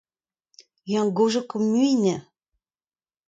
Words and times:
Eñ 0.89 0.95
ne 1.03 1.13
gaozeo 1.15 1.47
ket 1.49 1.63
mui 1.69 1.89
anezhañ. 1.93 2.21